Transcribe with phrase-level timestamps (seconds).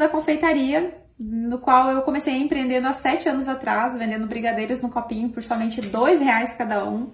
[0.00, 5.28] da confeitaria, no qual eu comecei empreendendo há sete anos atrás, vendendo brigadeiros no copinho
[5.30, 7.10] por somente dois reais cada um.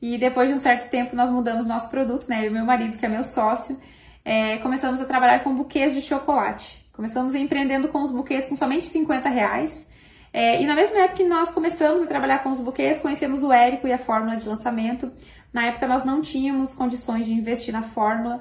[0.00, 2.40] E depois de um certo tempo nós mudamos nosso produto, né?
[2.40, 3.78] Eu e meu marido, que é meu sócio,
[4.24, 6.88] é, começamos a trabalhar com buquês de chocolate.
[6.92, 9.88] Começamos empreendendo com os buquês com somente 50 reais.
[10.32, 13.52] É, e na mesma época que nós começamos a trabalhar com os buquês, conhecemos o
[13.52, 15.12] Érico e a fórmula de lançamento.
[15.52, 18.40] Na época nós não tínhamos condições de investir na fórmula,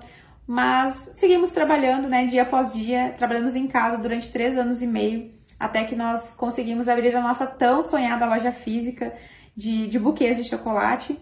[0.50, 5.32] mas seguimos trabalhando, né, dia após dia, trabalhamos em casa durante três anos e meio,
[5.60, 9.14] até que nós conseguimos abrir a nossa tão sonhada loja física
[9.56, 11.16] de, de buquês de chocolate.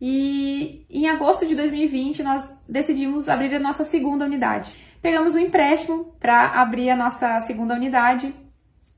[0.00, 4.76] E em agosto de 2020 nós decidimos abrir a nossa segunda unidade.
[5.02, 8.32] Pegamos um empréstimo para abrir a nossa segunda unidade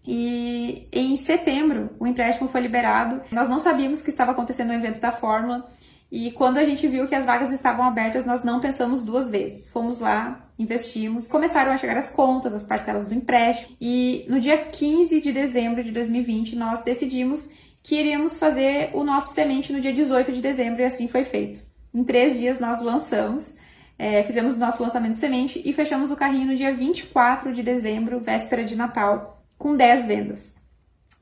[0.06, 3.22] e em setembro o empréstimo foi liberado.
[3.32, 5.66] Nós não sabíamos que estava acontecendo o evento da Fórmula
[6.10, 9.68] e quando a gente viu que as vagas estavam abertas, nós não pensamos duas vezes.
[9.68, 14.58] Fomos lá, investimos, começaram a chegar as contas, as parcelas do empréstimo e no dia
[14.58, 17.50] 15 de dezembro de 2020 nós decidimos
[17.82, 21.62] que iríamos fazer o nosso semente no dia 18 de dezembro e assim foi feito.
[21.92, 23.56] Em três dias nós lançamos,
[23.98, 28.20] é, fizemos o nosso lançamento semente e fechamos o carrinho no dia 24 de dezembro,
[28.20, 30.63] véspera de Natal, com 10 vendas.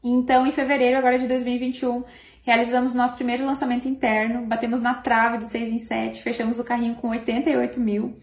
[0.02, 2.02] Então, em fevereiro agora de 2021,
[2.42, 6.96] realizamos nosso primeiro lançamento interno, batemos na trave do 6 em 7, fechamos o carrinho
[6.96, 8.18] com 88 mil.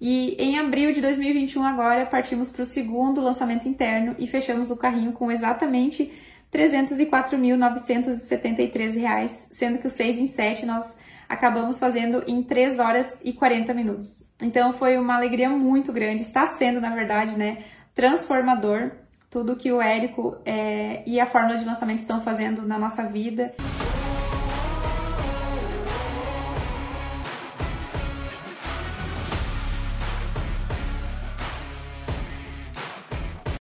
[0.00, 4.76] E em abril de 2021 agora partimos para o segundo lançamento interno e fechamos o
[4.76, 6.12] carrinho com exatamente
[6.52, 13.32] 304.973 reais, sendo que o 6 em 7 nós acabamos fazendo em 3 horas e
[13.32, 14.28] 40 minutos.
[14.42, 17.58] Então foi uma alegria muito grande, está sendo, na verdade, né,
[17.94, 18.90] transformador
[19.34, 23.52] tudo que o Érico é, e a fórmula de lançamento estão fazendo na nossa vida.